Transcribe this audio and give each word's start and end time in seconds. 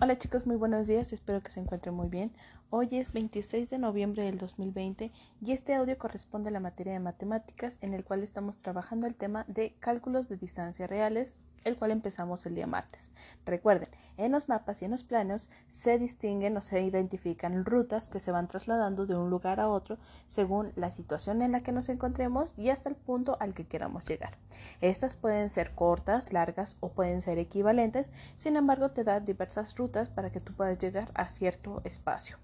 Hola 0.00 0.18
chicos, 0.18 0.44
muy 0.44 0.56
buenos 0.56 0.88
días, 0.88 1.12
espero 1.12 1.40
que 1.40 1.52
se 1.52 1.60
encuentren 1.60 1.94
muy 1.94 2.08
bien. 2.08 2.32
Hoy 2.68 2.88
es 2.90 3.12
26 3.12 3.70
de 3.70 3.78
noviembre 3.78 4.24
del 4.24 4.38
2020 4.38 5.12
y 5.40 5.52
este 5.52 5.72
audio 5.72 5.96
corresponde 5.96 6.48
a 6.48 6.50
la 6.50 6.58
materia 6.58 6.94
de 6.94 6.98
matemáticas 6.98 7.78
en 7.80 7.94
el 7.94 8.04
cual 8.04 8.24
estamos 8.24 8.58
trabajando 8.58 9.06
el 9.06 9.14
tema 9.14 9.44
de 9.46 9.76
cálculos 9.78 10.28
de 10.28 10.36
distancias 10.36 10.90
reales, 10.90 11.36
el 11.64 11.76
cual 11.76 11.90
empezamos 11.90 12.46
el 12.46 12.54
día 12.54 12.66
martes. 12.66 13.10
Recuerden, 13.44 13.88
en 14.16 14.32
los 14.32 14.48
mapas 14.48 14.80
y 14.80 14.84
en 14.84 14.92
los 14.92 15.02
planos 15.02 15.48
se 15.68 15.98
distinguen 15.98 16.56
o 16.56 16.60
se 16.60 16.80
identifican 16.82 17.64
rutas 17.64 18.08
que 18.08 18.20
se 18.20 18.30
van 18.30 18.48
trasladando 18.48 19.06
de 19.06 19.16
un 19.16 19.30
lugar 19.30 19.60
a 19.60 19.68
otro 19.68 19.98
según 20.26 20.72
la 20.76 20.90
situación 20.90 21.42
en 21.42 21.52
la 21.52 21.60
que 21.60 21.72
nos 21.72 21.88
encontremos 21.88 22.54
y 22.56 22.70
hasta 22.70 22.88
el 22.88 22.96
punto 22.96 23.36
al 23.40 23.54
que 23.54 23.66
queramos 23.66 24.04
llegar. 24.06 24.36
Estas 24.80 25.16
pueden 25.16 25.50
ser 25.50 25.74
cortas, 25.74 26.32
largas 26.32 26.76
o 26.80 26.90
pueden 26.90 27.20
ser 27.20 27.38
equivalentes, 27.38 28.12
sin 28.36 28.56
embargo 28.56 28.90
te 28.90 29.04
da 29.04 29.20
diversas 29.20 29.76
rutas 29.76 30.08
para 30.10 30.30
que 30.30 30.40
tú 30.40 30.52
puedas 30.52 30.78
llegar 30.78 31.10
a 31.14 31.28
cierto 31.28 31.80
espacio. 31.84 32.38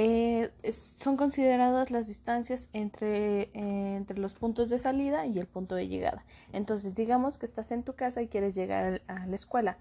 Eh, 0.00 0.52
son 0.70 1.16
consideradas 1.16 1.90
las 1.90 2.06
distancias 2.06 2.68
entre, 2.72 3.50
entre 3.52 4.16
los 4.16 4.32
puntos 4.32 4.70
de 4.70 4.78
salida 4.78 5.26
y 5.26 5.40
el 5.40 5.48
punto 5.48 5.74
de 5.74 5.88
llegada. 5.88 6.24
Entonces, 6.52 6.94
digamos 6.94 7.36
que 7.36 7.46
estás 7.46 7.72
en 7.72 7.82
tu 7.82 7.96
casa 7.96 8.22
y 8.22 8.28
quieres 8.28 8.54
llegar 8.54 9.02
a 9.08 9.26
la 9.26 9.34
escuela. 9.34 9.76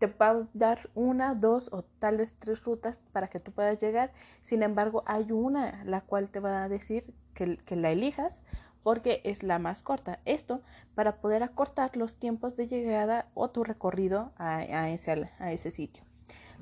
Te 0.00 0.08
va 0.08 0.30
a 0.30 0.48
dar 0.54 0.90
una, 0.96 1.36
dos 1.36 1.68
o 1.72 1.84
tal 1.84 2.16
vez 2.16 2.34
tres 2.36 2.64
rutas 2.64 2.98
para 3.12 3.28
que 3.28 3.38
tú 3.38 3.52
puedas 3.52 3.80
llegar. 3.80 4.12
Sin 4.42 4.64
embargo, 4.64 5.04
hay 5.06 5.30
una 5.30 5.84
la 5.84 6.00
cual 6.00 6.30
te 6.30 6.40
va 6.40 6.64
a 6.64 6.68
decir 6.68 7.14
que, 7.32 7.56
que 7.58 7.76
la 7.76 7.92
elijas 7.92 8.40
porque 8.82 9.20
es 9.22 9.44
la 9.44 9.60
más 9.60 9.82
corta. 9.82 10.18
Esto 10.24 10.62
para 10.96 11.20
poder 11.20 11.44
acortar 11.44 11.96
los 11.96 12.16
tiempos 12.16 12.56
de 12.56 12.66
llegada 12.66 13.28
o 13.34 13.48
tu 13.48 13.62
recorrido 13.62 14.32
a, 14.36 14.56
a, 14.56 14.90
ese, 14.90 15.30
a 15.38 15.52
ese 15.52 15.70
sitio. 15.70 16.02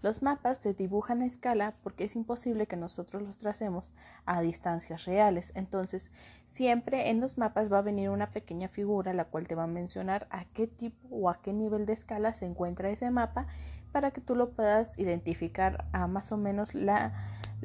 Los 0.02 0.20
mapas 0.20 0.58
se 0.58 0.74
dibujan 0.74 1.22
a 1.22 1.26
escala 1.26 1.74
porque 1.82 2.04
es 2.04 2.16
imposible 2.16 2.66
que 2.66 2.76
nosotros 2.76 3.22
los 3.22 3.38
tracemos 3.38 3.92
a 4.26 4.40
distancias 4.40 5.04
reales. 5.04 5.52
Entonces, 5.54 6.10
siempre 6.44 7.10
en 7.10 7.20
los 7.20 7.38
mapas 7.38 7.72
va 7.72 7.78
a 7.78 7.82
venir 7.82 8.10
una 8.10 8.32
pequeña 8.32 8.68
figura 8.68 9.12
la 9.12 9.26
cual 9.26 9.46
te 9.46 9.54
va 9.54 9.64
a 9.64 9.68
mencionar 9.68 10.26
a 10.30 10.44
qué 10.46 10.66
tipo 10.66 11.08
o 11.10 11.30
a 11.30 11.40
qué 11.40 11.52
nivel 11.52 11.86
de 11.86 11.92
escala 11.92 12.34
se 12.34 12.46
encuentra 12.46 12.90
ese 12.90 13.10
mapa 13.12 13.46
para 13.92 14.10
que 14.10 14.20
tú 14.20 14.34
lo 14.34 14.50
puedas 14.50 14.98
identificar 14.98 15.86
a 15.92 16.08
más 16.08 16.32
o 16.32 16.36
menos 16.36 16.74
la, 16.74 17.12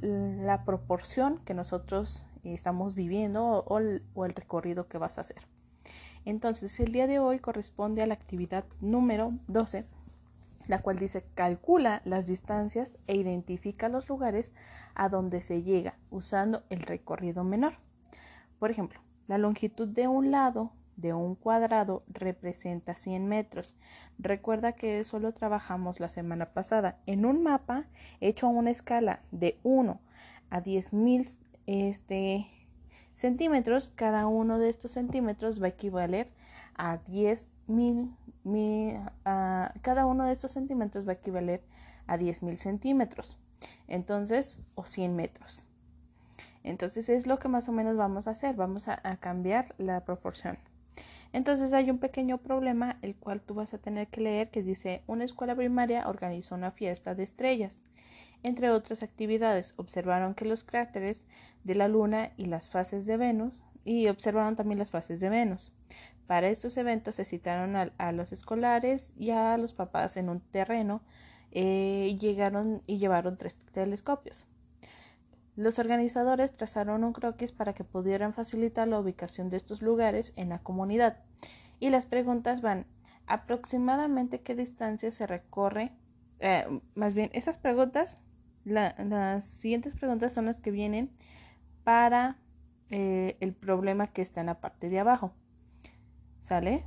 la 0.01 0.63
proporción 0.63 1.39
que 1.39 1.55
nosotros 1.55 2.27
estamos 2.43 2.93
viviendo 2.93 3.63
o 3.65 3.79
el, 3.79 4.03
o 4.13 4.25
el 4.25 4.35
recorrido 4.35 4.87
que 4.87 4.99
vas 4.99 5.17
a 5.17 5.21
hacer. 5.21 5.47
Entonces, 6.23 6.79
el 6.79 6.91
día 6.91 7.07
de 7.07 7.19
hoy 7.19 7.39
corresponde 7.39 8.03
a 8.03 8.05
la 8.05 8.13
actividad 8.13 8.65
número 8.81 9.31
12 9.47 9.85
la 10.67 10.79
cual 10.79 10.99
dice 10.99 11.23
calcula 11.35 12.01
las 12.05 12.27
distancias 12.27 12.97
e 13.07 13.15
identifica 13.15 13.89
los 13.89 14.09
lugares 14.09 14.53
a 14.95 15.09
donde 15.09 15.41
se 15.41 15.63
llega 15.63 15.97
usando 16.09 16.63
el 16.69 16.81
recorrido 16.81 17.43
menor. 17.43 17.73
Por 18.59 18.71
ejemplo, 18.71 19.01
la 19.27 19.37
longitud 19.37 19.87
de 19.87 20.07
un 20.07 20.31
lado 20.31 20.71
de 20.95 21.13
un 21.13 21.35
cuadrado 21.35 22.03
representa 22.07 22.95
100 22.95 23.27
metros. 23.27 23.75
Recuerda 24.17 24.73
que 24.73 24.99
eso 24.99 25.19
lo 25.19 25.31
trabajamos 25.33 25.99
la 25.99 26.09
semana 26.09 26.53
pasada 26.53 26.99
en 27.05 27.25
un 27.25 27.43
mapa 27.43 27.85
hecho 28.19 28.47
a 28.47 28.49
una 28.49 28.71
escala 28.71 29.21
de 29.31 29.59
1 29.63 30.01
a 30.49 30.63
10.000 30.63 31.37
este, 31.67 32.47
centímetros. 33.17 33.91
Cada 33.95 34.27
uno 34.27 34.59
de 34.59 34.69
estos 34.69 34.91
centímetros 34.91 35.61
va 35.61 35.65
a 35.65 35.69
equivaler 35.69 36.29
a 36.75 36.97
10 36.97 37.47
mil, 37.65 38.11
cada 39.81 40.05
uno 40.05 40.25
de 40.25 40.31
estos 40.31 40.51
centímetros 40.51 41.05
va 41.05 41.11
a 41.11 41.15
equivaler 41.15 41.63
a 42.05 42.17
10 42.17 42.43
mil 42.43 42.57
centímetros. 42.57 43.37
Entonces, 43.87 44.59
o 44.75 44.85
100 44.85 45.15
metros. 45.15 45.67
Entonces 46.63 47.09
es 47.09 47.25
lo 47.25 47.39
que 47.39 47.47
más 47.47 47.67
o 47.69 47.71
menos 47.71 47.97
vamos 47.97 48.27
a 48.27 48.31
hacer. 48.31 48.55
Vamos 48.55 48.87
a, 48.87 49.01
a 49.03 49.17
cambiar 49.17 49.73
la 49.79 50.05
proporción. 50.05 50.59
Entonces 51.33 51.73
hay 51.73 51.89
un 51.89 51.97
pequeño 51.97 52.37
problema 52.37 52.97
el 53.01 53.15
cual 53.15 53.41
tú 53.41 53.55
vas 53.55 53.73
a 53.73 53.79
tener 53.79 54.07
que 54.07 54.21
leer 54.21 54.49
que 54.49 54.63
dice 54.63 55.01
una 55.07 55.25
escuela 55.25 55.55
primaria 55.55 56.07
organizó 56.07 56.55
una 56.55 56.71
fiesta 56.71 57.15
de 57.15 57.23
estrellas. 57.23 57.81
Entre 58.43 58.69
otras 58.69 59.03
actividades, 59.03 59.73
observaron 59.77 60.33
que 60.35 60.45
los 60.45 60.63
cráteres 60.63 61.27
de 61.63 61.75
la 61.75 61.87
Luna 61.87 62.31
y 62.37 62.45
las 62.45 62.69
fases 62.69 63.05
de 63.05 63.17
Venus 63.17 63.59
y 63.83 64.07
observaron 64.07 64.55
también 64.55 64.79
las 64.79 64.91
fases 64.91 65.19
de 65.19 65.29
Venus. 65.29 65.71
Para 66.27 66.49
estos 66.49 66.75
eventos 66.75 67.15
se 67.15 67.25
citaron 67.25 67.75
a, 67.75 68.11
los 68.11 68.33
escolares 68.33 69.13
y 69.17 69.31
a 69.31 69.57
los 69.57 69.73
papás 69.73 70.17
en 70.17 70.27
un 70.27 70.41
terreno 70.41 71.01
eh, 71.51 72.17
llegaron 72.19 72.83
y 72.85 72.97
llevaron 72.97 73.37
tres 73.37 73.57
telescopios. 73.71 74.45
Los 75.55 75.79
organizadores 75.79 76.51
trazaron 76.51 77.03
un 77.03 77.13
croquis 77.13 77.51
para 77.51 77.73
que 77.73 77.83
pudieran 77.83 78.33
facilitar 78.33 78.87
la 78.87 78.99
ubicación 78.99 79.49
de 79.49 79.57
estos 79.57 79.81
lugares 79.81 80.33
en 80.35 80.49
la 80.49 80.59
comunidad. 80.59 81.23
Y 81.79 81.89
las 81.89 82.05
preguntas 82.05 82.61
van, 82.61 82.85
¿aproximadamente 83.25 84.41
qué 84.41 84.53
distancia 84.53 85.11
se 85.11 85.25
recorre? 85.25 85.93
Eh, 86.41 86.67
más 86.93 87.13
bien, 87.13 87.29
esas 87.33 87.57
preguntas, 87.57 88.21
las 88.67 89.45
siguientes 89.45 89.93
preguntas 89.95 90.33
son 90.33 90.45
las 90.45 90.59
que 90.59 90.71
vienen 90.71 91.11
para 91.83 92.37
eh, 92.89 93.37
el 93.39 93.53
problema 93.53 94.07
que 94.07 94.21
está 94.21 94.41
en 94.41 94.47
la 94.47 94.59
parte 94.59 94.89
de 94.89 94.99
abajo. 94.99 95.33
¿Sale? 96.41 96.85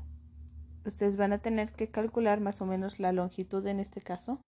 Ustedes 0.85 1.17
van 1.17 1.33
a 1.33 1.39
tener 1.39 1.73
que 1.73 1.91
calcular 1.91 2.41
más 2.41 2.61
o 2.61 2.67
menos 2.67 2.99
la 2.99 3.13
longitud 3.13 3.67
en 3.67 3.81
este 3.81 4.01
caso 4.01 4.41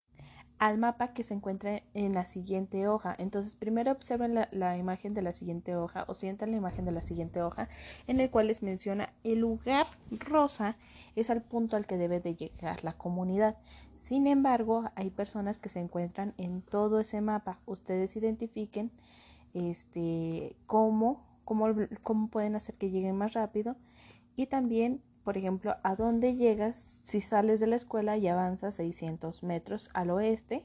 al 0.63 0.79
mapa 0.79 1.13
que 1.13 1.25
se 1.25 1.35
encuentra 1.35 1.83
en 1.93 2.13
la 2.13 2.25
siguiente 2.25 2.87
hoja. 2.87 3.17
Entonces, 3.19 3.57
primero 3.57 3.91
observen 3.91 4.47
la, 4.53 4.79
imagen 4.79 5.13
de 5.13 5.21
la 5.21 5.33
siguiente 5.33 5.75
hoja 5.75 6.05
o 6.07 6.15
sientan 6.15 6.53
la 6.53 6.57
imagen 6.57 6.85
de 6.85 6.93
la 6.93 7.03
siguiente 7.03 7.43
hoja 7.43 7.69
en 8.07 8.21
el 8.21 8.31
cual 8.31 8.47
les 8.47 8.63
menciona 8.63 9.13
el 9.25 9.41
lugar 9.41 9.89
rosa 10.21 10.77
es 11.17 11.31
al 11.31 11.43
punto 11.43 11.75
al 11.75 11.85
que 11.85 11.97
debe 11.97 12.21
de 12.21 12.37
llegar 12.37 12.85
la 12.85 12.93
comunidad. 12.93 13.57
Sin 13.97 14.29
embargo, 14.29 14.85
hay 14.95 15.11
personas 15.11 15.59
que 15.59 15.69
se 15.69 15.81
encuentran 15.81 16.33
en 16.39 16.63
todo 16.63 17.01
ese 17.01 17.21
mapa. 17.21 17.59
Ustedes 17.67 18.15
identifiquen 18.15 18.93
este, 19.55 20.55
cómo, 20.67 21.27
cómo, 21.45 21.75
cómo 22.05 22.29
pueden 22.29 22.55
hacer 22.55 22.77
que 22.77 22.91
lleguen 22.91 23.17
más 23.17 23.33
rápido 23.33 23.75
y 24.37 24.47
también, 24.47 25.03
por 25.25 25.37
ejemplo, 25.37 25.77
a 25.83 25.97
dónde 25.97 26.35
llegas 26.35 26.77
si 26.77 27.21
sales 27.21 27.61
de 27.61 27.67
la 27.67 27.77
escuela 27.77 28.17
y 28.17 28.29
avanzas 28.29 28.77
600 28.77 29.43
metros 29.43 29.91
al 29.95 30.11
oeste 30.11 30.65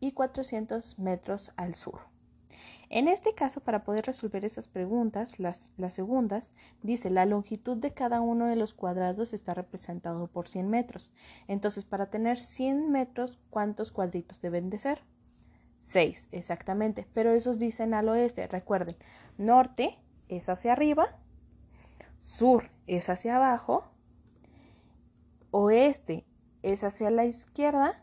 y 0.00 0.12
400 0.12 0.98
metros 0.98 1.52
al 1.56 1.74
sur. 1.74 2.00
En 2.88 3.06
este 3.06 3.34
caso, 3.34 3.60
para 3.60 3.84
poder 3.84 4.04
resolver 4.04 4.44
esas 4.44 4.66
preguntas, 4.66 5.38
las, 5.38 5.70
las, 5.76 5.94
segundas, 5.94 6.52
dice 6.82 7.08
la 7.08 7.24
longitud 7.24 7.76
de 7.76 7.92
cada 7.92 8.20
uno 8.20 8.46
de 8.46 8.56
los 8.56 8.74
cuadrados 8.74 9.32
está 9.32 9.54
representado 9.54 10.26
por 10.26 10.48
100 10.48 10.68
metros. 10.68 11.12
Entonces, 11.46 11.84
para 11.84 12.06
tener 12.06 12.38
100 12.38 12.90
metros, 12.90 13.38
¿cuántos 13.48 13.92
cuadritos 13.92 14.40
deben 14.40 14.70
de 14.70 14.78
ser? 14.78 15.02
6, 15.78 16.30
exactamente. 16.32 17.06
Pero 17.14 17.30
esos 17.30 17.58
dicen 17.58 17.94
al 17.94 18.08
oeste. 18.08 18.48
Recuerden, 18.48 18.96
norte 19.38 19.98
es 20.28 20.48
hacia 20.48 20.72
arriba, 20.72 21.16
sur 22.40 22.70
es 22.86 23.10
hacia 23.10 23.36
abajo, 23.36 23.84
oeste 25.50 26.24
es 26.62 26.84
hacia 26.84 27.10
la 27.10 27.26
izquierda 27.26 28.02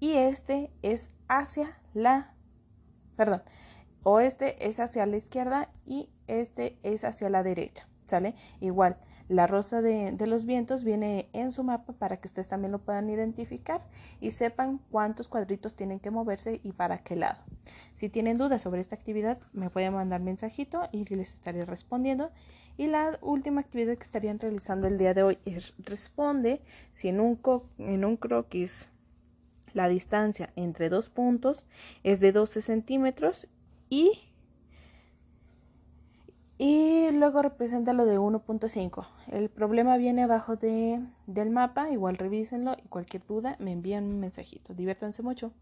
y 0.00 0.14
este 0.14 0.72
es 0.82 1.12
hacia 1.28 1.80
la, 1.92 2.34
perdón, 3.14 3.44
oeste 4.02 4.66
es 4.66 4.80
hacia 4.80 5.06
la 5.06 5.18
izquierda 5.18 5.70
y 5.84 6.10
este 6.26 6.80
es 6.82 7.04
hacia 7.04 7.30
la 7.30 7.44
derecha, 7.44 7.88
¿sale? 8.08 8.34
Igual, 8.58 8.96
la 9.28 9.46
rosa 9.46 9.80
de, 9.80 10.14
los 10.26 10.44
vientos 10.44 10.84
viene 10.84 11.28
en 11.32 11.50
su 11.52 11.64
mapa 11.64 11.94
para 11.94 12.18
que 12.18 12.26
ustedes 12.26 12.48
también 12.48 12.72
lo 12.72 12.78
puedan 12.78 13.08
identificar 13.08 13.82
y 14.20 14.32
sepan 14.32 14.80
cuántos 14.90 15.28
cuadritos 15.28 15.74
tienen 15.74 15.98
que 15.98 16.10
moverse 16.10 16.60
y 16.62 16.72
para 16.72 16.98
qué 16.98 17.16
lado. 17.16 17.38
Si 17.94 18.08
tienen 18.08 18.36
dudas 18.36 18.62
sobre 18.62 18.80
esta 18.80 18.96
actividad, 18.96 19.38
me 19.52 19.70
pueden 19.70 19.94
mandar 19.94 20.20
mensajito 20.20 20.82
y 20.92 21.04
les 21.14 21.34
estaré 21.34 21.64
respondiendo. 21.64 22.30
Y 22.76 22.88
la 22.88 23.18
última 23.22 23.60
actividad 23.60 23.96
que 23.96 24.02
estarían 24.02 24.38
realizando 24.38 24.88
el 24.88 24.98
día 24.98 25.14
de 25.14 25.22
hoy 25.22 25.38
es 25.46 25.74
responde 25.78 26.60
si 26.92 27.08
en 27.08 27.20
un, 27.20 27.40
en 27.78 28.04
un 28.04 28.16
croquis 28.16 28.90
la 29.72 29.88
distancia 29.88 30.52
entre 30.56 30.88
dos 30.88 31.08
puntos 31.08 31.66
es 32.02 32.20
de 32.20 32.32
12 32.32 32.60
centímetros 32.62 33.48
y, 33.90 34.12
y 36.58 36.93
luego 37.24 37.40
representa 37.40 37.94
lo 37.94 38.04
de 38.04 38.18
1.5. 38.18 39.06
El 39.28 39.48
problema 39.48 39.96
viene 39.96 40.24
abajo 40.24 40.56
de, 40.56 41.02
del 41.26 41.48
mapa, 41.48 41.90
igual 41.90 42.18
revísenlo 42.18 42.76
y 42.84 42.86
cualquier 42.88 43.24
duda 43.24 43.56
me 43.60 43.72
envían 43.72 44.04
un 44.04 44.20
mensajito. 44.20 44.74
Diviértanse 44.74 45.22
mucho. 45.22 45.54